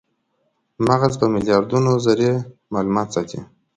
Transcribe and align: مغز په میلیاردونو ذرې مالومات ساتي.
مغز 0.87 1.13
په 1.21 1.25
میلیاردونو 1.33 1.91
ذرې 2.05 2.31
مالومات 2.73 3.07
ساتي. 3.15 3.39